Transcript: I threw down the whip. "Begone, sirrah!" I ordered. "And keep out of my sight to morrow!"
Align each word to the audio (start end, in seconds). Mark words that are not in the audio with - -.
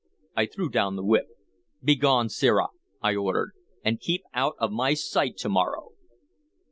I 0.35 0.47
threw 0.47 0.69
down 0.69 0.95
the 0.95 1.03
whip. 1.05 1.27
"Begone, 1.83 2.27
sirrah!" 2.29 2.69
I 3.03 3.13
ordered. 3.15 3.51
"And 3.85 3.99
keep 3.99 4.23
out 4.33 4.55
of 4.57 4.71
my 4.71 4.95
sight 4.95 5.37
to 5.37 5.49
morrow!" 5.49 5.89